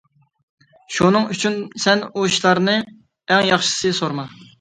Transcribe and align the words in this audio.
شۇنىڭ 0.95 1.27
ئۈچۈن 1.35 1.57
سەن 1.83 2.01
ئۇ 2.07 2.23
ئىشلارنى 2.29 2.75
ئەڭ 3.35 3.45
ياخشىسى 3.51 3.93
سورىما. 4.01 4.27